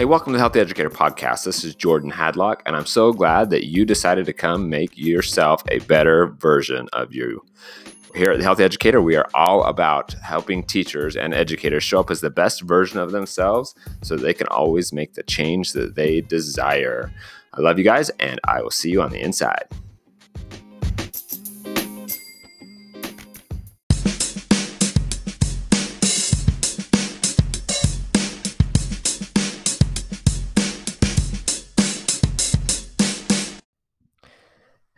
Hey, 0.00 0.06
welcome 0.06 0.32
to 0.32 0.38
the 0.38 0.40
Healthy 0.40 0.60
Educator 0.60 0.88
Podcast. 0.88 1.44
This 1.44 1.62
is 1.62 1.74
Jordan 1.74 2.10
Hadlock, 2.10 2.62
and 2.64 2.74
I'm 2.74 2.86
so 2.86 3.12
glad 3.12 3.50
that 3.50 3.66
you 3.66 3.84
decided 3.84 4.24
to 4.24 4.32
come 4.32 4.70
make 4.70 4.96
yourself 4.96 5.62
a 5.70 5.80
better 5.80 6.28
version 6.38 6.88
of 6.94 7.12
you. 7.14 7.44
Here 8.14 8.30
at 8.30 8.38
the 8.38 8.42
Healthy 8.42 8.64
Educator, 8.64 9.02
we 9.02 9.14
are 9.16 9.28
all 9.34 9.62
about 9.64 10.14
helping 10.14 10.62
teachers 10.62 11.16
and 11.16 11.34
educators 11.34 11.84
show 11.84 12.00
up 12.00 12.10
as 12.10 12.22
the 12.22 12.30
best 12.30 12.62
version 12.62 12.98
of 12.98 13.12
themselves 13.12 13.74
so 14.00 14.16
they 14.16 14.32
can 14.32 14.46
always 14.46 14.90
make 14.90 15.12
the 15.12 15.22
change 15.22 15.74
that 15.74 15.96
they 15.96 16.22
desire. 16.22 17.12
I 17.52 17.60
love 17.60 17.76
you 17.76 17.84
guys, 17.84 18.08
and 18.20 18.40
I 18.44 18.62
will 18.62 18.70
see 18.70 18.90
you 18.90 19.02
on 19.02 19.10
the 19.10 19.20
inside. 19.20 19.66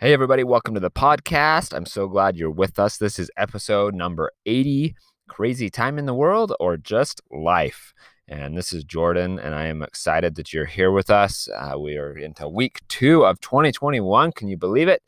Hey, 0.02 0.12
everybody, 0.12 0.42
welcome 0.42 0.74
to 0.74 0.80
the 0.80 0.91
podcast. 0.91 1.73
I'm 1.73 1.87
so 1.87 2.09
glad 2.09 2.37
you're 2.37 2.51
with 2.51 2.80
us. 2.80 2.97
This 2.97 3.20
is 3.20 3.30
episode 3.37 3.95
number 3.95 4.33
80 4.47 4.97
Crazy 5.29 5.70
Time 5.70 5.97
in 5.97 6.06
the 6.06 6.12
World 6.12 6.52
or 6.59 6.77
Just 6.77 7.20
Life. 7.30 7.95
And 8.27 8.59
this 8.59 8.73
is 8.73 8.83
Jordan, 8.83 9.38
and 9.38 9.55
I 9.55 9.66
am 9.66 9.80
excited 9.80 10.34
that 10.34 10.52
you're 10.52 10.65
here 10.65 10.91
with 10.91 11.09
us. 11.09 11.48
Uh, 11.57 11.79
we 11.79 11.98
are 11.98 12.19
into 12.19 12.48
week 12.48 12.80
two 12.88 13.24
of 13.24 13.38
2021. 13.43 14.33
Can 14.33 14.48
you 14.48 14.57
believe 14.57 14.88
it? 14.88 15.05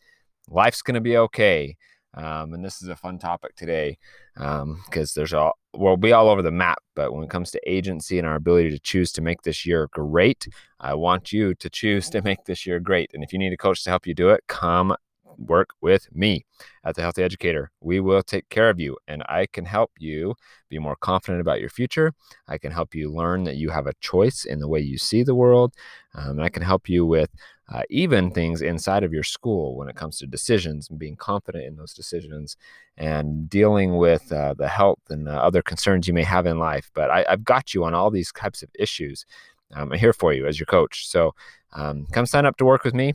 Life's 0.49 0.81
going 0.81 0.95
to 0.95 1.01
be 1.01 1.17
okay. 1.17 1.77
Um, 2.17 2.55
and 2.55 2.65
this 2.65 2.81
is 2.81 2.87
a 2.87 2.95
fun 2.95 3.19
topic 3.19 3.57
today 3.57 3.99
because 4.37 4.63
um, 4.63 5.07
there's 5.17 5.33
all 5.33 5.59
we'll 5.77 5.97
be 5.97 6.13
all 6.13 6.29
over 6.29 6.43
the 6.43 6.51
map. 6.51 6.79
But 6.95 7.13
when 7.13 7.25
it 7.25 7.31
comes 7.31 7.51
to 7.53 7.61
agency 7.67 8.19
and 8.19 8.27
our 8.27 8.37
ability 8.37 8.71
to 8.71 8.79
choose 8.79 9.13
to 9.13 9.23
make 9.23 9.43
this 9.43 9.67
year 9.67 9.89
great, 9.93 10.49
I 10.81 10.95
want 10.95 11.33
you 11.33 11.55
to 11.55 11.71
choose 11.71 12.09
to 12.11 12.23
make 12.23 12.45
this 12.45 12.67
year 12.67 12.81
great. 12.81 13.11
And 13.15 13.23
if 13.23 13.33
you 13.33 13.39
need 13.39 13.53
a 13.53 13.57
coach 13.57 13.85
to 13.85 13.91
help 13.91 14.07
you 14.07 14.15
do 14.15 14.31
it, 14.31 14.45
come 14.47 14.95
work 15.39 15.71
with 15.81 16.09
me 16.15 16.45
at 16.85 16.95
the 16.95 17.03
Healthy 17.03 17.23
Educator. 17.23 17.71
We 17.81 18.01
will 18.01 18.23
take 18.23 18.49
care 18.49 18.71
of 18.71 18.81
you, 18.81 18.97
and 19.09 19.23
I 19.29 19.47
can 19.47 19.65
help 19.65 19.91
you 19.99 20.35
be 20.69 20.79
more 20.79 20.97
confident 20.97 21.41
about 21.41 21.61
your 21.61 21.71
future. 21.71 22.13
I 22.49 22.59
can 22.59 22.73
help 22.73 22.95
you 22.95 23.11
learn 23.11 23.45
that 23.45 23.57
you 23.57 23.71
have 23.71 23.87
a 23.87 23.95
choice 24.01 24.45
in 24.45 24.61
the 24.61 24.69
way 24.69 24.81
you 24.81 24.99
see 24.99 25.23
the 25.23 25.35
world. 25.35 25.75
Um, 26.15 26.31
and 26.31 26.45
I 26.45 26.49
can 26.49 26.63
help 26.63 26.89
you 26.89 27.05
with 27.05 27.31
uh, 27.73 27.83
even 27.89 28.31
things 28.31 28.61
inside 28.61 29.05
of 29.05 29.13
your 29.13 29.23
school 29.23 29.77
when 29.77 29.89
it 29.89 29.97
comes 29.97 30.19
to 30.19 30.27
decisions 30.27 30.91
and 30.91 30.99
being 30.99 31.17
confident 31.17 31.65
in 31.65 31.77
those 31.77 31.95
decisions 31.95 32.57
and 32.99 33.49
dealing 33.49 33.97
with 33.97 34.31
uh, 34.33 34.55
the 34.55 34.69
health 34.69 35.01
and 35.09 35.29
uh, 35.29 35.33
other 35.33 35.63
concerns 35.63 36.07
you 36.07 36.13
may 36.13 36.23
have 36.23 36.47
in 36.47 36.59
life. 36.59 36.91
But 36.95 37.11
I, 37.11 37.25
have 37.29 37.45
got 37.45 37.73
you 37.73 37.85
on 37.85 37.95
all 37.95 38.11
these 38.11 38.33
types 38.33 38.63
of 38.63 38.69
issues. 38.79 39.25
I'm 39.73 39.91
here 39.93 40.13
for 40.13 40.33
you 40.33 40.47
as 40.47 40.61
your 40.61 40.67
coach. 40.67 41.09
So 41.09 41.35
um, 41.73 42.07
come 42.13 42.27
sign 42.27 42.45
up 42.47 42.57
to 42.59 42.65
work 42.65 42.85
with 42.85 42.95
me. 42.95 43.15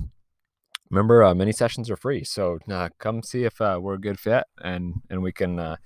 Remember, 0.89 1.23
uh, 1.23 1.35
many 1.35 1.51
sessions 1.51 1.89
are 1.91 1.95
free. 1.95 2.23
So 2.23 2.57
uh, 2.69 2.89
come 2.97 3.21
see 3.21 3.43
if 3.43 3.61
uh, 3.61 3.77
we're 3.79 3.93
a 3.93 4.01
good 4.01 4.19
fit 4.19 4.45
and, 4.63 4.95
and 5.11 5.21
we 5.21 5.31
can 5.31 5.77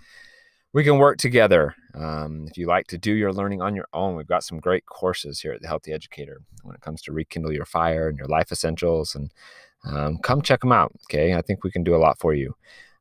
we 0.74 0.84
can 0.84 0.98
work 0.98 1.18
together. 1.18 1.76
Um, 1.94 2.48
if 2.50 2.58
you 2.58 2.66
like 2.68 2.88
to 2.88 2.98
do 2.98 3.14
your 3.14 3.32
learning 3.32 3.62
on 3.62 3.76
your 3.76 3.88
own, 3.94 4.16
we've 4.16 4.28
got 4.28 4.44
some 4.44 4.60
great 4.60 4.86
courses 4.88 5.40
here 5.40 5.54
at 5.54 5.62
the 5.62 5.68
Healthy 5.68 5.94
Educator 5.94 6.42
when 6.64 6.76
it 6.76 6.82
comes 6.82 7.02
to 7.04 7.14
rekindle 7.14 7.54
your 7.54 7.66
fire 7.66 8.10
and 8.10 8.18
your 8.18 8.28
life 8.28 8.52
essentials. 8.52 9.14
And 9.14 9.32
um, 9.86 10.18
come 10.18 10.42
check 10.42 10.62
them 10.62 10.72
out. 10.72 10.92
Okay, 11.06 11.36
I 11.36 11.42
think 11.42 11.64
we 11.64 11.72
can 11.72 11.84
do 11.84 11.96
a 11.96 11.98
lot 11.98 12.20
for 12.20 12.34
you. 12.34 12.56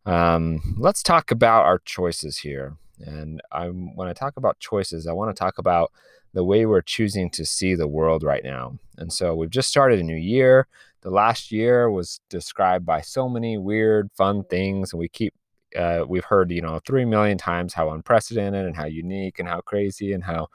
Um, 0.04 0.76
let's 0.78 1.02
talk 1.02 1.30
about 1.30 1.64
our 1.64 1.78
choices 1.78 2.38
here. 2.38 2.76
And 3.00 3.40
I'm, 3.50 3.96
when 3.96 4.06
I 4.06 4.12
talk 4.12 4.36
about 4.36 4.60
choices, 4.60 5.06
I 5.06 5.12
want 5.12 5.34
to 5.34 5.38
talk 5.38 5.58
about 5.58 5.92
the 6.34 6.44
way 6.44 6.66
we're 6.66 6.82
choosing 6.82 7.30
to 7.30 7.46
see 7.46 7.74
the 7.74 7.88
world 7.88 8.22
right 8.22 8.44
now. 8.44 8.78
And 8.98 9.12
so 9.12 9.34
we've 9.34 9.50
just 9.50 9.68
started 9.68 9.98
a 9.98 10.04
new 10.04 10.16
year. 10.16 10.66
The 11.00 11.10
last 11.10 11.50
year 11.50 11.90
was 11.90 12.20
described 12.28 12.86
by 12.86 13.00
so 13.00 13.28
many 13.28 13.58
weird, 13.58 14.10
fun 14.16 14.44
things, 14.44 14.92
and 14.92 15.00
we 15.00 15.08
keep 15.08 15.34
uh, 15.76 16.04
we've 16.06 16.24
heard 16.24 16.50
you 16.50 16.62
know 16.62 16.80
three 16.86 17.04
million 17.04 17.38
times 17.38 17.74
how 17.74 17.90
unprecedented 17.90 18.66
and 18.66 18.76
how 18.76 18.86
unique 18.86 19.38
and 19.38 19.48
how 19.48 19.60
crazy 19.60 20.12
and 20.12 20.24
how 20.24 20.48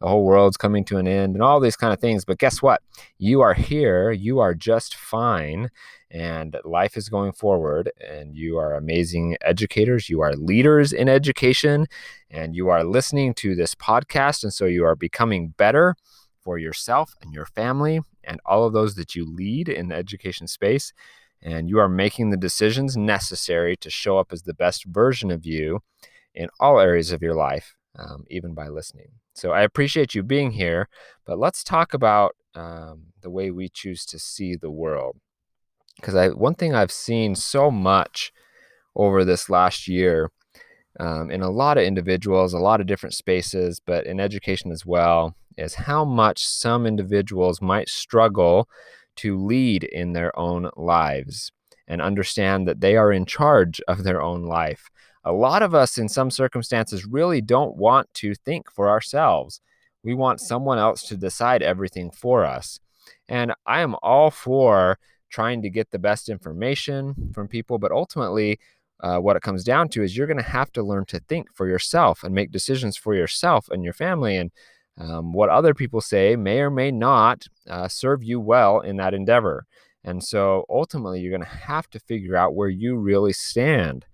the 0.00 0.06
whole 0.06 0.24
world's 0.24 0.56
coming 0.56 0.84
to 0.84 0.96
an 0.96 1.08
end 1.08 1.34
and 1.34 1.42
all 1.42 1.58
these 1.60 1.76
kind 1.76 1.92
of 1.92 2.00
things 2.00 2.24
but 2.24 2.38
guess 2.38 2.62
what? 2.62 2.82
You 3.18 3.40
are 3.40 3.54
here 3.54 4.10
you 4.10 4.38
are 4.38 4.54
just 4.54 4.94
fine 4.94 5.70
and 6.10 6.56
life 6.64 6.96
is 6.96 7.08
going 7.08 7.32
forward 7.32 7.90
and 8.08 8.34
you 8.34 8.58
are 8.58 8.74
amazing 8.74 9.36
educators 9.42 10.08
you 10.08 10.20
are 10.20 10.32
leaders 10.34 10.92
in 10.92 11.08
education 11.08 11.86
and 12.30 12.54
you 12.54 12.68
are 12.68 12.84
listening 12.84 13.34
to 13.34 13.54
this 13.54 13.74
podcast 13.74 14.42
and 14.42 14.52
so 14.52 14.64
you 14.64 14.84
are 14.84 14.96
becoming 14.96 15.48
better 15.56 15.96
for 16.42 16.58
yourself 16.58 17.14
and 17.20 17.34
your 17.34 17.44
family 17.46 18.00
and 18.24 18.40
all 18.46 18.64
of 18.64 18.72
those 18.72 18.94
that 18.94 19.14
you 19.14 19.26
lead 19.26 19.68
in 19.68 19.88
the 19.88 19.94
education 19.94 20.46
space 20.46 20.92
and 21.42 21.68
you 21.68 21.78
are 21.78 21.88
making 21.88 22.30
the 22.30 22.36
decisions 22.36 22.96
necessary 22.96 23.76
to 23.76 23.90
show 23.90 24.18
up 24.18 24.32
as 24.32 24.42
the 24.42 24.54
best 24.54 24.84
version 24.84 25.30
of 25.30 25.46
you 25.46 25.80
in 26.34 26.48
all 26.60 26.78
areas 26.80 27.12
of 27.12 27.22
your 27.22 27.34
life, 27.34 27.74
um, 27.98 28.24
even 28.28 28.54
by 28.54 28.68
listening. 28.68 29.08
So 29.34 29.52
I 29.52 29.62
appreciate 29.62 30.14
you 30.14 30.22
being 30.22 30.52
here, 30.52 30.88
but 31.24 31.38
let's 31.38 31.62
talk 31.62 31.94
about 31.94 32.34
um, 32.54 33.12
the 33.20 33.30
way 33.30 33.50
we 33.50 33.68
choose 33.68 34.04
to 34.06 34.18
see 34.18 34.56
the 34.56 34.70
world. 34.70 35.16
Because 35.96 36.14
I 36.14 36.28
one 36.28 36.54
thing 36.54 36.74
I've 36.74 36.92
seen 36.92 37.34
so 37.34 37.70
much 37.70 38.32
over 38.94 39.24
this 39.24 39.48
last 39.48 39.88
year 39.88 40.30
um, 40.98 41.30
in 41.30 41.42
a 41.42 41.50
lot 41.50 41.78
of 41.78 41.84
individuals, 41.84 42.52
a 42.52 42.58
lot 42.58 42.80
of 42.80 42.86
different 42.86 43.14
spaces, 43.14 43.80
but 43.84 44.06
in 44.06 44.18
education 44.18 44.72
as 44.72 44.84
well, 44.84 45.34
is 45.56 45.74
how 45.74 46.04
much 46.04 46.44
some 46.44 46.86
individuals 46.86 47.60
might 47.60 47.88
struggle 47.88 48.68
to 49.18 49.38
lead 49.38 49.84
in 49.84 50.12
their 50.12 50.36
own 50.38 50.70
lives 50.76 51.52
and 51.86 52.02
understand 52.02 52.68
that 52.68 52.80
they 52.80 52.96
are 52.96 53.12
in 53.12 53.26
charge 53.26 53.80
of 53.88 54.04
their 54.04 54.20
own 54.20 54.44
life. 54.44 54.90
A 55.24 55.32
lot 55.32 55.62
of 55.62 55.74
us, 55.74 55.98
in 55.98 56.08
some 56.08 56.30
circumstances, 56.30 57.04
really 57.04 57.40
don't 57.40 57.76
want 57.76 58.12
to 58.14 58.34
think 58.34 58.70
for 58.70 58.88
ourselves. 58.88 59.60
We 60.02 60.14
want 60.14 60.40
someone 60.40 60.78
else 60.78 61.02
to 61.08 61.16
decide 61.16 61.62
everything 61.62 62.10
for 62.10 62.44
us. 62.44 62.78
And 63.28 63.52
I 63.66 63.80
am 63.80 63.96
all 64.02 64.30
for 64.30 64.98
trying 65.30 65.62
to 65.62 65.70
get 65.70 65.90
the 65.90 65.98
best 65.98 66.28
information 66.28 67.30
from 67.34 67.48
people, 67.48 67.78
but 67.78 67.92
ultimately, 67.92 68.58
uh, 69.00 69.18
what 69.18 69.36
it 69.36 69.42
comes 69.42 69.62
down 69.62 69.88
to 69.88 70.02
is 70.02 70.16
you're 70.16 70.26
going 70.26 70.36
to 70.36 70.42
have 70.42 70.72
to 70.72 70.82
learn 70.82 71.04
to 71.06 71.20
think 71.20 71.54
for 71.54 71.68
yourself 71.68 72.24
and 72.24 72.34
make 72.34 72.50
decisions 72.50 72.96
for 72.96 73.14
yourself 73.14 73.68
and 73.68 73.84
your 73.84 73.92
family. 73.92 74.36
And 74.36 74.50
um, 74.98 75.32
what 75.32 75.48
other 75.48 75.74
people 75.74 76.00
say 76.00 76.36
may 76.36 76.60
or 76.60 76.70
may 76.70 76.90
not 76.90 77.46
uh, 77.68 77.88
serve 77.88 78.22
you 78.22 78.40
well 78.40 78.80
in 78.80 78.96
that 78.96 79.14
endeavor. 79.14 79.64
And 80.04 80.22
so 80.22 80.64
ultimately, 80.68 81.20
you're 81.20 81.36
going 81.36 81.42
to 81.42 81.56
have 81.66 81.88
to 81.90 82.00
figure 82.00 82.36
out 82.36 82.54
where 82.54 82.68
you 82.68 82.96
really 82.96 83.32
stand. 83.32 84.06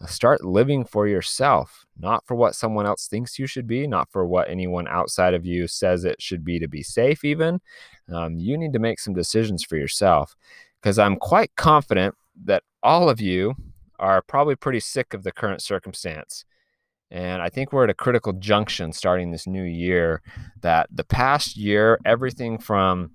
Uh, 0.00 0.06
start 0.06 0.44
living 0.44 0.84
for 0.84 1.06
yourself, 1.06 1.84
not 1.98 2.26
for 2.26 2.34
what 2.34 2.54
someone 2.54 2.86
else 2.86 3.06
thinks 3.06 3.38
you 3.38 3.46
should 3.46 3.66
be, 3.66 3.86
not 3.86 4.10
for 4.10 4.26
what 4.26 4.48
anyone 4.48 4.88
outside 4.88 5.34
of 5.34 5.44
you 5.44 5.66
says 5.66 6.04
it 6.04 6.20
should 6.22 6.44
be 6.44 6.58
to 6.58 6.68
be 6.68 6.82
safe, 6.82 7.24
even. 7.24 7.60
Um, 8.12 8.36
you 8.36 8.56
need 8.56 8.72
to 8.72 8.78
make 8.78 8.98
some 8.98 9.14
decisions 9.14 9.62
for 9.62 9.76
yourself 9.76 10.36
because 10.80 10.98
I'm 10.98 11.16
quite 11.16 11.54
confident 11.56 12.14
that 12.44 12.62
all 12.82 13.10
of 13.10 13.20
you 13.20 13.54
are 13.98 14.22
probably 14.22 14.56
pretty 14.56 14.80
sick 14.80 15.12
of 15.12 15.22
the 15.22 15.32
current 15.32 15.62
circumstance. 15.62 16.44
And 17.10 17.42
I 17.42 17.48
think 17.48 17.72
we're 17.72 17.84
at 17.84 17.90
a 17.90 17.94
critical 17.94 18.32
junction 18.34 18.92
starting 18.92 19.30
this 19.30 19.46
new 19.46 19.64
year 19.64 20.22
that 20.60 20.88
the 20.92 21.04
past 21.04 21.56
year, 21.56 21.98
everything 22.04 22.58
from 22.58 23.10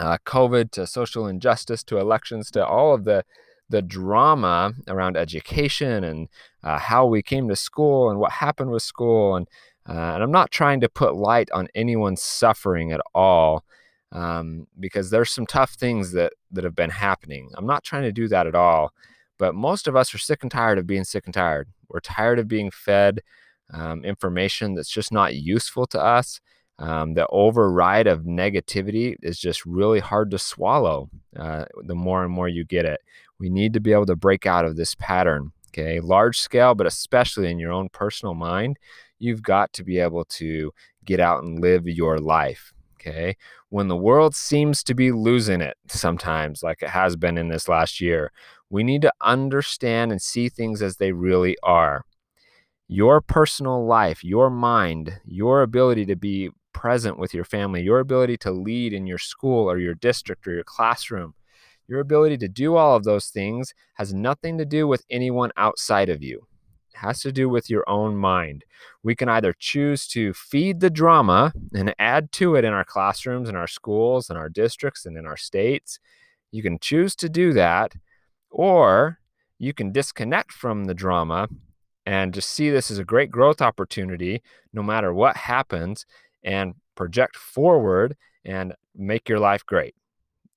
uh, 0.00 0.18
COVID 0.26 0.72
to 0.72 0.86
social 0.86 1.26
injustice 1.26 1.84
to 1.84 1.98
elections 1.98 2.50
to 2.52 2.66
all 2.66 2.94
of 2.94 3.04
the 3.04 3.24
the 3.68 3.80
drama 3.80 4.72
around 4.88 5.16
education 5.16 6.04
and 6.04 6.28
uh, 6.62 6.78
how 6.78 7.06
we 7.06 7.22
came 7.22 7.48
to 7.48 7.56
school 7.56 8.10
and 8.10 8.18
what 8.18 8.30
happened 8.32 8.70
with 8.70 8.82
school 8.82 9.36
and 9.36 9.48
uh, 9.88 10.12
and 10.14 10.22
I'm 10.22 10.30
not 10.30 10.50
trying 10.50 10.80
to 10.80 10.88
put 10.88 11.16
light 11.16 11.50
on 11.52 11.68
anyone's 11.74 12.22
suffering 12.22 12.92
at 12.92 13.00
all 13.14 13.64
um, 14.12 14.66
because 14.78 15.10
there's 15.10 15.30
some 15.30 15.46
tough 15.46 15.72
things 15.72 16.12
that 16.12 16.34
that 16.50 16.64
have 16.64 16.76
been 16.76 16.90
happening. 16.90 17.50
I'm 17.56 17.66
not 17.66 17.82
trying 17.82 18.02
to 18.02 18.12
do 18.12 18.28
that 18.28 18.46
at 18.46 18.54
all, 18.54 18.92
but 19.38 19.54
most 19.54 19.88
of 19.88 19.96
us 19.96 20.14
are 20.14 20.18
sick 20.18 20.42
and 20.42 20.50
tired 20.50 20.78
of 20.78 20.86
being 20.86 21.04
sick 21.04 21.24
and 21.26 21.34
tired. 21.34 21.68
We're 21.92 22.00
tired 22.00 22.38
of 22.38 22.48
being 22.48 22.70
fed 22.70 23.20
um, 23.72 24.04
information 24.04 24.74
that's 24.74 24.90
just 24.90 25.12
not 25.12 25.34
useful 25.34 25.86
to 25.88 26.00
us. 26.00 26.40
Um, 26.78 27.14
the 27.14 27.26
override 27.28 28.06
of 28.06 28.22
negativity 28.22 29.14
is 29.22 29.38
just 29.38 29.64
really 29.66 30.00
hard 30.00 30.30
to 30.32 30.38
swallow 30.38 31.10
uh, 31.38 31.66
the 31.84 31.94
more 31.94 32.24
and 32.24 32.32
more 32.32 32.48
you 32.48 32.64
get 32.64 32.84
it. 32.84 33.00
We 33.38 33.50
need 33.50 33.72
to 33.74 33.80
be 33.80 33.92
able 33.92 34.06
to 34.06 34.16
break 34.16 34.46
out 34.46 34.64
of 34.64 34.76
this 34.76 34.94
pattern, 34.94 35.52
okay? 35.68 36.00
Large 36.00 36.38
scale, 36.38 36.74
but 36.74 36.86
especially 36.86 37.50
in 37.50 37.58
your 37.58 37.72
own 37.72 37.88
personal 37.90 38.34
mind, 38.34 38.78
you've 39.18 39.42
got 39.42 39.72
to 39.74 39.84
be 39.84 39.98
able 39.98 40.24
to 40.24 40.72
get 41.04 41.20
out 41.20 41.44
and 41.44 41.60
live 41.60 41.86
your 41.86 42.18
life, 42.18 42.72
okay? 43.00 43.36
When 43.68 43.88
the 43.88 43.96
world 43.96 44.34
seems 44.34 44.82
to 44.84 44.94
be 44.94 45.12
losing 45.12 45.60
it 45.60 45.76
sometimes, 45.88 46.62
like 46.62 46.82
it 46.82 46.90
has 46.90 47.16
been 47.16 47.38
in 47.38 47.48
this 47.48 47.68
last 47.68 48.00
year, 48.00 48.32
we 48.72 48.82
need 48.82 49.02
to 49.02 49.12
understand 49.20 50.10
and 50.10 50.22
see 50.22 50.48
things 50.48 50.80
as 50.80 50.96
they 50.96 51.12
really 51.12 51.58
are. 51.62 52.06
Your 52.88 53.20
personal 53.20 53.84
life, 53.84 54.24
your 54.24 54.48
mind, 54.48 55.20
your 55.26 55.60
ability 55.60 56.06
to 56.06 56.16
be 56.16 56.48
present 56.72 57.18
with 57.18 57.34
your 57.34 57.44
family, 57.44 57.82
your 57.82 57.98
ability 57.98 58.38
to 58.38 58.50
lead 58.50 58.94
in 58.94 59.06
your 59.06 59.18
school 59.18 59.70
or 59.70 59.78
your 59.78 59.94
district 59.94 60.48
or 60.48 60.54
your 60.54 60.64
classroom, 60.64 61.34
your 61.86 62.00
ability 62.00 62.38
to 62.38 62.48
do 62.48 62.74
all 62.76 62.96
of 62.96 63.04
those 63.04 63.26
things 63.26 63.74
has 63.96 64.14
nothing 64.14 64.56
to 64.56 64.64
do 64.64 64.88
with 64.88 65.04
anyone 65.10 65.50
outside 65.58 66.08
of 66.08 66.22
you. 66.22 66.46
It 66.94 66.96
has 66.96 67.20
to 67.20 67.30
do 67.30 67.50
with 67.50 67.68
your 67.68 67.84
own 67.86 68.16
mind. 68.16 68.64
We 69.02 69.14
can 69.14 69.28
either 69.28 69.54
choose 69.58 70.08
to 70.08 70.32
feed 70.32 70.80
the 70.80 70.88
drama 70.88 71.52
and 71.74 71.94
add 71.98 72.32
to 72.32 72.54
it 72.54 72.64
in 72.64 72.72
our 72.72 72.84
classrooms, 72.84 73.50
in 73.50 73.56
our 73.56 73.66
schools, 73.66 74.30
in 74.30 74.38
our 74.38 74.48
districts, 74.48 75.04
and 75.04 75.18
in 75.18 75.26
our 75.26 75.36
states. 75.36 76.00
You 76.50 76.62
can 76.62 76.78
choose 76.78 77.14
to 77.16 77.28
do 77.28 77.52
that, 77.52 77.92
or 78.52 79.18
you 79.58 79.72
can 79.72 79.92
disconnect 79.92 80.52
from 80.52 80.84
the 80.84 80.94
drama 80.94 81.48
and 82.04 82.34
just 82.34 82.50
see 82.50 82.70
this 82.70 82.90
as 82.90 82.98
a 82.98 83.04
great 83.04 83.30
growth 83.30 83.62
opportunity 83.62 84.42
no 84.72 84.82
matter 84.82 85.12
what 85.12 85.36
happens 85.36 86.04
and 86.42 86.74
project 86.94 87.36
forward 87.36 88.16
and 88.44 88.74
make 88.94 89.28
your 89.28 89.38
life 89.38 89.64
great. 89.64 89.94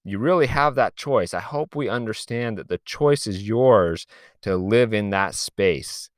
You 0.04 0.20
really 0.20 0.48
have 0.48 0.76
that 0.76 0.96
choice. 0.96 1.34
I 1.34 1.40
hope 1.40 1.76
we 1.76 1.90
understand 1.90 2.58
that 2.58 2.68
the 2.68 2.80
choice 2.86 3.26
is 3.26 3.48
yours 3.48 4.06
to 4.42 4.56
live 4.56 4.94
in 4.94 5.10
that 5.12 5.34
space, 5.34 6.10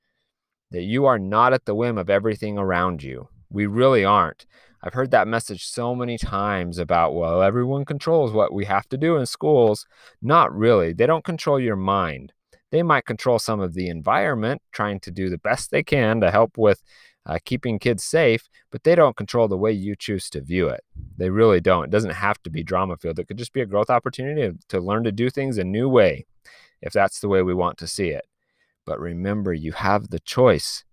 that 0.72 0.84
you 0.84 1.06
are 1.06 1.20
not 1.20 1.54
at 1.54 1.66
the 1.66 1.76
whim 1.76 1.98
of 1.98 2.10
everything 2.10 2.58
around 2.58 3.04
you. 3.04 3.30
We 3.50 3.66
really 3.66 4.04
aren't. 4.04 4.46
I've 4.84 4.94
heard 4.94 5.12
that 5.12 5.28
message 5.28 5.66
so 5.66 5.96
many 5.96 6.18
times 6.18 6.78
about, 6.78 7.16
well, 7.16 7.42
everyone 7.42 7.86
controls 7.86 8.32
what 8.32 8.54
we 8.54 8.66
have 8.66 8.88
to 8.90 8.98
do 8.98 9.18
in 9.18 9.26
schools. 9.26 9.86
Not 10.22 10.54
really. 10.56 10.94
They 10.94 11.08
don't 11.08 11.24
control 11.24 11.60
your 11.60 11.76
mind. 11.76 12.34
They 12.72 12.84
might 12.84 13.06
control 13.06 13.40
some 13.40 13.60
of 13.60 13.74
the 13.74 13.90
environment, 13.90 14.62
trying 14.72 15.00
to 15.02 15.12
do 15.12 15.30
the 15.30 15.38
best 15.38 15.72
they 15.72 15.84
can 15.84 16.22
to 16.22 16.32
help 16.32 16.58
with 16.58 16.84
uh, 17.26 17.40
keeping 17.44 17.78
kids 17.80 18.04
safe, 18.04 18.48
but 18.72 18.84
they 18.84 18.96
don't 18.96 19.18
control 19.18 19.48
the 19.48 19.58
way 19.58 19.72
you 19.72 19.96
choose 19.96 20.30
to 20.30 20.42
view 20.42 20.68
it. 20.70 20.84
They 21.18 21.30
really 21.30 21.60
don't. 21.60 21.86
It 21.86 21.92
doesn't 21.92 22.12
have 22.12 22.42
to 22.44 22.50
be 22.50 22.64
drama 22.64 22.98
filled. 22.98 23.20
It 23.20 23.28
could 23.28 23.38
just 23.38 23.54
be 23.54 23.62
a 23.62 23.66
growth 23.66 23.90
opportunity 23.90 24.42
to, 24.42 24.58
to 24.70 24.80
learn 24.80 25.04
to 25.04 25.12
do 25.12 25.30
things 25.30 25.58
a 25.58 25.64
new 25.64 25.90
way, 25.90 26.26
if 26.82 26.94
that's 26.94 27.20
the 27.20 27.28
way 27.28 27.42
we 27.42 27.54
want 27.54 27.78
to 27.80 27.88
see 27.88 28.10
it. 28.10 28.26
But 28.86 29.00
remember, 29.00 29.54
you 29.54 29.74
have 29.74 30.10
the 30.10 30.20
choice. 30.20 30.86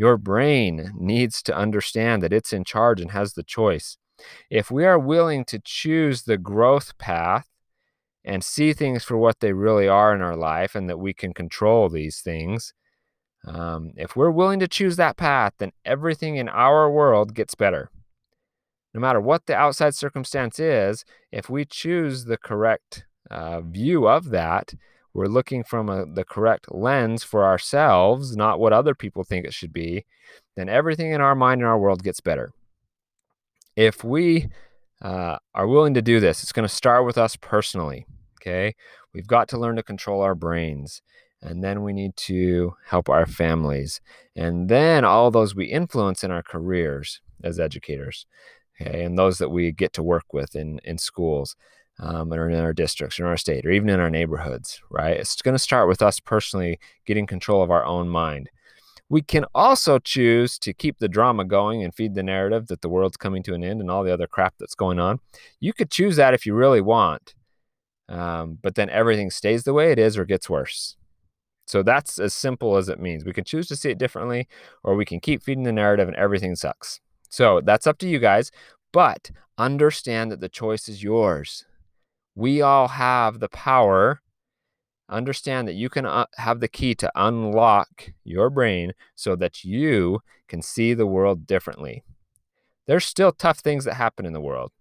Your 0.00 0.16
brain 0.16 0.92
needs 0.96 1.42
to 1.42 1.54
understand 1.54 2.22
that 2.22 2.32
it's 2.32 2.54
in 2.54 2.64
charge 2.64 3.02
and 3.02 3.10
has 3.10 3.34
the 3.34 3.42
choice. 3.42 3.98
If 4.48 4.70
we 4.70 4.86
are 4.86 4.98
willing 4.98 5.44
to 5.44 5.60
choose 5.62 6.22
the 6.22 6.38
growth 6.38 6.96
path 6.96 7.46
and 8.24 8.42
see 8.42 8.72
things 8.72 9.04
for 9.04 9.18
what 9.18 9.40
they 9.40 9.52
really 9.52 9.88
are 9.88 10.14
in 10.14 10.22
our 10.22 10.36
life 10.36 10.74
and 10.74 10.88
that 10.88 10.96
we 10.96 11.12
can 11.12 11.34
control 11.34 11.90
these 11.90 12.20
things, 12.22 12.72
um, 13.46 13.90
if 13.94 14.16
we're 14.16 14.30
willing 14.30 14.58
to 14.60 14.68
choose 14.68 14.96
that 14.96 15.18
path, 15.18 15.52
then 15.58 15.72
everything 15.84 16.36
in 16.36 16.48
our 16.48 16.90
world 16.90 17.34
gets 17.34 17.54
better. 17.54 17.90
No 18.94 19.00
matter 19.00 19.20
what 19.20 19.44
the 19.44 19.54
outside 19.54 19.94
circumstance 19.94 20.58
is, 20.58 21.04
if 21.30 21.50
we 21.50 21.66
choose 21.66 22.24
the 22.24 22.38
correct 22.38 23.04
uh, 23.30 23.60
view 23.60 24.08
of 24.08 24.30
that, 24.30 24.72
we're 25.12 25.26
looking 25.26 25.64
from 25.64 25.88
a, 25.88 26.06
the 26.06 26.24
correct 26.24 26.72
lens 26.72 27.24
for 27.24 27.44
ourselves, 27.44 28.36
not 28.36 28.60
what 28.60 28.72
other 28.72 28.94
people 28.94 29.24
think 29.24 29.44
it 29.44 29.54
should 29.54 29.72
be, 29.72 30.04
then 30.56 30.68
everything 30.68 31.12
in 31.12 31.20
our 31.20 31.34
mind 31.34 31.60
and 31.60 31.68
our 31.68 31.78
world 31.78 32.02
gets 32.02 32.20
better. 32.20 32.52
If 33.76 34.04
we 34.04 34.48
uh, 35.02 35.38
are 35.54 35.66
willing 35.66 35.94
to 35.94 36.02
do 36.02 36.20
this, 36.20 36.42
it's 36.42 36.52
going 36.52 36.68
to 36.68 36.74
start 36.74 37.06
with 37.06 37.18
us 37.18 37.36
personally. 37.36 38.06
Okay. 38.40 38.74
We've 39.12 39.26
got 39.26 39.48
to 39.48 39.58
learn 39.58 39.76
to 39.76 39.82
control 39.82 40.22
our 40.22 40.34
brains. 40.34 41.02
And 41.42 41.64
then 41.64 41.82
we 41.82 41.92
need 41.92 42.16
to 42.16 42.74
help 42.86 43.08
our 43.08 43.26
families. 43.26 44.00
And 44.36 44.68
then 44.68 45.04
all 45.04 45.30
those 45.30 45.54
we 45.54 45.66
influence 45.66 46.22
in 46.22 46.30
our 46.30 46.42
careers 46.42 47.20
as 47.42 47.58
educators. 47.58 48.26
Okay. 48.80 49.04
And 49.04 49.18
those 49.18 49.38
that 49.38 49.50
we 49.50 49.72
get 49.72 49.92
to 49.94 50.02
work 50.02 50.32
with 50.32 50.54
in, 50.54 50.80
in 50.84 50.98
schools. 50.98 51.56
Um, 52.02 52.32
or 52.32 52.48
in 52.48 52.58
our 52.58 52.72
districts 52.72 53.20
or 53.20 53.24
in 53.24 53.28
our 53.28 53.36
state 53.36 53.66
or 53.66 53.70
even 53.70 53.90
in 53.90 54.00
our 54.00 54.08
neighborhoods, 54.08 54.80
right? 54.88 55.18
It's 55.18 55.42
going 55.42 55.54
to 55.54 55.58
start 55.58 55.86
with 55.86 56.00
us 56.00 56.18
personally 56.18 56.80
getting 57.04 57.26
control 57.26 57.62
of 57.62 57.70
our 57.70 57.84
own 57.84 58.08
mind. 58.08 58.48
We 59.10 59.20
can 59.20 59.44
also 59.54 59.98
choose 59.98 60.58
to 60.60 60.72
keep 60.72 60.98
the 60.98 61.08
drama 61.08 61.44
going 61.44 61.84
and 61.84 61.94
feed 61.94 62.14
the 62.14 62.22
narrative 62.22 62.68
that 62.68 62.80
the 62.80 62.88
world's 62.88 63.18
coming 63.18 63.42
to 63.42 63.54
an 63.54 63.62
end 63.62 63.82
and 63.82 63.90
all 63.90 64.02
the 64.02 64.14
other 64.14 64.26
crap 64.26 64.54
that's 64.58 64.74
going 64.74 64.98
on. 64.98 65.20
You 65.58 65.74
could 65.74 65.90
choose 65.90 66.16
that 66.16 66.32
if 66.32 66.46
you 66.46 66.54
really 66.54 66.80
want, 66.80 67.34
um, 68.08 68.56
but 68.62 68.76
then 68.76 68.88
everything 68.88 69.30
stays 69.30 69.64
the 69.64 69.74
way 69.74 69.92
it 69.92 69.98
is 69.98 70.16
or 70.16 70.24
gets 70.24 70.48
worse. 70.48 70.96
So 71.66 71.82
that's 71.82 72.18
as 72.18 72.32
simple 72.32 72.76
as 72.76 72.88
it 72.88 72.98
means. 72.98 73.24
We 73.24 73.32
can 73.32 73.44
choose 73.44 73.68
to 73.68 73.76
see 73.76 73.90
it 73.90 73.98
differently, 73.98 74.48
or 74.82 74.96
we 74.96 75.04
can 75.04 75.20
keep 75.20 75.42
feeding 75.42 75.64
the 75.64 75.72
narrative 75.72 76.08
and 76.08 76.16
everything 76.16 76.56
sucks. 76.56 77.00
So 77.28 77.60
that's 77.60 77.86
up 77.86 77.98
to 77.98 78.08
you 78.08 78.20
guys, 78.20 78.50
but 78.92 79.30
understand 79.58 80.32
that 80.32 80.40
the 80.40 80.48
choice 80.48 80.88
is 80.88 81.02
yours. 81.02 81.66
We 82.34 82.62
all 82.62 82.88
have 82.88 83.40
the 83.40 83.48
power 83.48 84.20
understand 85.10 85.68
that 85.68 85.74
you 85.74 85.90
can 85.90 86.06
uh, 86.06 86.26
have 86.36 86.60
the 86.60 86.68
key 86.68 86.94
to 86.94 87.10
unlock 87.14 88.12
your 88.24 88.48
brain 88.48 88.92
so 89.14 89.36
that 89.36 89.64
you 89.64 90.20
can 90.48 90.62
see 90.62 90.94
the 90.94 91.06
world 91.06 91.46
differently. 91.46 92.04
There's 92.86 93.04
still 93.04 93.32
tough 93.32 93.58
things 93.58 93.84
that 93.84 93.94
happen 93.94 94.24
in 94.24 94.32
the 94.32 94.40
world. 94.40 94.72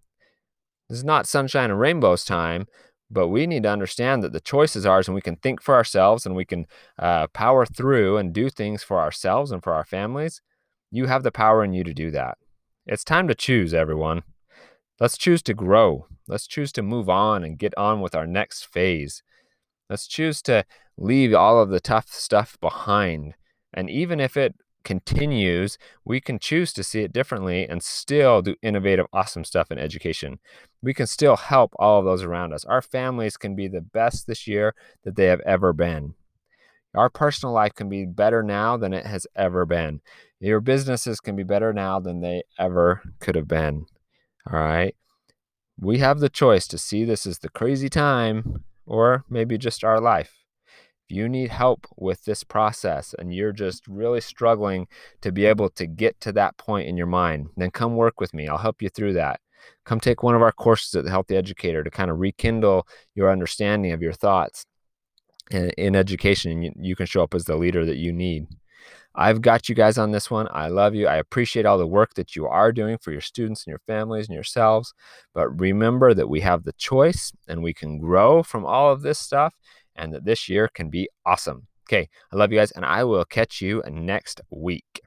This 0.88 1.00
is 1.00 1.04
not 1.04 1.28
sunshine 1.28 1.69
and 1.69 1.80
rainbows 1.80 2.24
time, 2.24 2.68
but 3.12 3.28
we 3.28 3.46
need 3.46 3.63
to 3.63 3.69
understand 3.69 4.24
that 4.24 4.34
the 4.34 4.40
choice 4.40 4.75
is 4.75 4.86
ours 4.86 5.07
and 5.07 5.16
we 5.16 5.22
can 5.22 5.36
think 5.36 5.62
for 5.62 5.75
ourselves 5.75 6.25
and 6.25 6.36
we 6.36 6.46
can 6.46 6.66
uh, 6.98 7.28
power 7.28 7.66
through 7.66 8.18
and 8.18 8.34
do 8.34 8.50
things 8.50 8.84
for 8.84 9.00
ourselves 9.00 9.51
and 9.51 9.63
for 9.63 9.74
our 9.74 9.86
families. 9.86 10.42
You 10.92 11.06
have 11.07 11.24
the 11.24 11.31
power 11.31 11.63
in 11.63 11.74
you 11.74 11.84
to 11.84 11.94
do 11.94 12.12
that. 12.12 12.38
It's 12.86 13.04
time 13.04 13.28
to 13.28 13.36
choose, 13.36 13.74
everyone. 13.74 14.24
Let's 15.00 15.18
choose 15.18 15.42
to 15.44 15.54
grow. 15.54 16.07
Let's 16.28 16.46
choose 16.46 16.72
to 16.74 16.81
move 16.81 17.10
on 17.10 17.44
and 17.44 17.57
get 17.57 17.74
on 17.78 18.01
with 18.01 18.16
our 18.16 18.28
next 18.28 18.66
phase. 18.66 19.24
Let's 19.90 20.07
choose 20.07 20.42
to 20.44 20.66
leave 20.98 21.34
all 21.34 21.62
of 21.62 21.69
the 21.69 21.80
tough 21.80 22.10
stuff 22.10 22.57
behind. 22.60 23.34
And 23.74 23.90
even 23.90 24.19
if 24.19 24.36
it 24.36 24.56
continues, 24.84 25.78
we 26.04 26.19
can 26.19 26.38
choose 26.38 26.74
to 26.74 26.84
see 26.84 27.01
it 27.01 27.13
differently 27.13 27.68
and 27.68 27.81
still 27.81 28.42
do 28.42 28.56
innovative, 28.62 29.06
awesome 29.13 29.44
stuff 29.44 29.72
in 29.72 29.80
education. 29.80 30.40
We 30.81 30.94
can 30.94 31.07
still 31.07 31.38
help 31.38 31.74
all 31.80 32.00
of 32.00 32.06
those 32.06 32.24
around 32.24 32.54
us. 32.54 32.66
Our 32.66 32.81
families 32.81 33.38
can 33.38 33.56
be 33.56 33.68
the 33.68 33.81
best 33.81 34.28
this 34.28 34.48
year 34.48 34.75
that 35.04 35.16
they 35.16 35.25
have 35.25 35.42
ever 35.42 35.74
been. 35.74 36.16
Our 36.94 37.10
personal 37.10 37.54
life 37.54 37.75
can 37.75 37.88
be 37.88 38.06
better 38.06 38.42
now 38.44 38.75
than 38.75 38.94
it 38.94 39.06
has 39.06 39.28
ever 39.36 39.66
been. 39.66 40.01
Your 40.40 40.60
businesses 40.60 41.20
can 41.20 41.36
be 41.36 41.44
better 41.44 41.72
now 41.72 42.00
than 42.00 42.22
they 42.22 42.44
ever 42.58 43.01
could 43.20 43.36
have 43.36 43.48
been. 43.48 43.86
All 44.51 44.60
right. 44.60 44.96
We 45.79 46.00
have 46.00 46.19
the 46.19 46.29
choice 46.29 46.67
to 46.67 46.77
see 46.77 47.05
this 47.05 47.25
as 47.25 47.39
the 47.39 47.50
crazy 47.50 47.89
time 47.89 48.63
or 48.86 49.24
maybe 49.29 49.58
just 49.58 49.84
our 49.84 50.00
life. 50.00 50.34
If 51.08 51.15
you 51.15 51.29
need 51.29 51.50
help 51.50 51.88
with 51.96 52.25
this 52.25 52.43
process 52.43 53.15
and 53.17 53.34
you're 53.34 53.51
just 53.51 53.88
really 53.88 54.22
struggling 54.22 54.88
to 55.22 55.31
be 55.31 55.46
able 55.46 55.69
to 55.72 55.88
get 55.88 56.19
to 56.22 56.31
that 56.34 56.58
point 56.58 56.88
in 56.88 56.98
your 56.98 57.08
mind, 57.08 57.50
then 57.55 57.72
come 57.72 57.96
work 57.96 58.19
with 58.19 58.34
me. 58.34 58.48
I'll 58.48 58.58
help 58.58 58.81
you 58.81 58.89
through 58.89 59.13
that. 59.13 59.39
Come 59.86 60.00
take 60.00 60.24
one 60.24 60.36
of 60.36 60.41
our 60.41 60.51
courses 60.51 60.96
at 60.96 61.03
the 61.03 61.10
Healthy 61.10 61.36
Educator 61.36 61.84
to 61.84 61.89
kind 61.89 62.12
of 62.12 62.19
rekindle 62.19 62.88
your 63.15 63.31
understanding 63.31 63.91
of 63.91 64.01
your 64.01 64.13
thoughts 64.13 64.65
in, 65.51 65.69
in 65.72 65.96
education. 65.96 66.62
You, 66.62 66.72
you 66.79 66.96
can 66.96 67.05
show 67.05 67.24
up 67.24 67.34
as 67.34 67.46
the 67.46 67.58
leader 67.58 67.86
that 67.86 67.98
you 67.98 68.12
need. 68.12 68.48
I've 69.16 69.42
got 69.42 69.68
you 69.68 69.75
guys 69.75 69.98
on 69.98 70.12
this 70.12 70.30
one. 70.30 70.48
I 70.51 70.68
love 70.68 70.96
you. 70.96 71.08
I 71.08 71.18
appreciate 71.18 71.66
all 71.66 71.78
the 71.78 71.88
work 71.88 72.13
that 72.13 72.36
you 72.36 72.48
are 72.48 72.72
doing 72.72 72.98
for 72.98 73.12
your 73.12 73.22
students 73.22 73.66
and 73.66 73.72
your 73.72 73.82
families 73.88 74.28
and 74.28 74.36
yourselves. 74.36 74.94
But 75.34 75.60
remember 75.60 76.13
that 76.13 76.30
we 76.30 76.42
have 76.42 76.63
the 76.63 76.74
choice 76.74 77.32
and 77.48 77.63
we 77.63 77.74
can 77.74 78.00
grow 78.00 78.44
from 78.44 78.66
all 78.66 78.92
of 78.92 79.01
this 79.01 79.20
stuff 79.20 79.54
and 79.96 80.13
that 80.13 80.25
this 80.25 80.48
year 80.48 80.70
can 80.74 80.89
be 80.89 81.10
awesome. 81.25 81.68
Okay, 81.88 82.08
I 82.32 82.36
love 82.36 82.51
you 82.51 82.60
guys, 82.60 82.70
and 82.72 82.86
I 82.86 83.04
will 83.04 83.25
catch 83.25 83.62
you 83.62 83.82
next 83.89 84.42
week. 84.51 85.01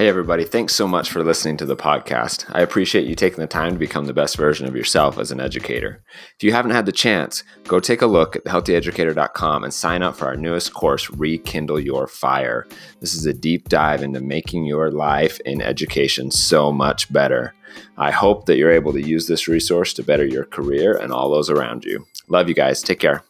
Hey, 0.00 0.08
everybody, 0.08 0.44
thanks 0.46 0.74
so 0.74 0.88
much 0.88 1.10
for 1.10 1.22
listening 1.22 1.58
to 1.58 1.66
the 1.66 1.76
podcast. 1.76 2.46
I 2.54 2.62
appreciate 2.62 3.06
you 3.06 3.14
taking 3.14 3.40
the 3.40 3.46
time 3.46 3.74
to 3.74 3.78
become 3.78 4.06
the 4.06 4.14
best 4.14 4.34
version 4.38 4.66
of 4.66 4.74
yourself 4.74 5.18
as 5.18 5.30
an 5.30 5.40
educator. 5.40 6.02
If 6.36 6.42
you 6.42 6.54
haven't 6.54 6.70
had 6.70 6.86
the 6.86 6.90
chance, 6.90 7.44
go 7.64 7.80
take 7.80 8.00
a 8.00 8.06
look 8.06 8.34
at 8.34 8.44
thehealthyeducator.com 8.44 9.62
and 9.62 9.74
sign 9.74 10.02
up 10.02 10.16
for 10.16 10.24
our 10.24 10.38
newest 10.38 10.72
course, 10.72 11.10
Rekindle 11.10 11.80
Your 11.80 12.06
Fire. 12.06 12.66
This 13.00 13.12
is 13.12 13.26
a 13.26 13.34
deep 13.34 13.68
dive 13.68 14.02
into 14.02 14.22
making 14.22 14.64
your 14.64 14.90
life 14.90 15.38
in 15.40 15.60
education 15.60 16.30
so 16.30 16.72
much 16.72 17.12
better. 17.12 17.54
I 17.98 18.10
hope 18.10 18.46
that 18.46 18.56
you're 18.56 18.72
able 18.72 18.94
to 18.94 19.06
use 19.06 19.26
this 19.26 19.48
resource 19.48 19.92
to 19.92 20.02
better 20.02 20.24
your 20.24 20.46
career 20.46 20.96
and 20.96 21.12
all 21.12 21.28
those 21.28 21.50
around 21.50 21.84
you. 21.84 22.06
Love 22.26 22.48
you 22.48 22.54
guys. 22.54 22.80
Take 22.80 23.00
care. 23.00 23.22